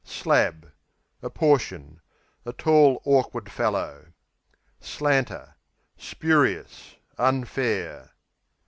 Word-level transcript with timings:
Slab 0.03 0.71
A 1.21 1.29
portion; 1.29 2.01
a 2.43 2.53
tall, 2.53 3.03
awkward 3.05 3.51
fellow. 3.51 4.07
Slanter 4.81 5.53
Spurious; 5.95 6.95
unfair. 7.19 8.09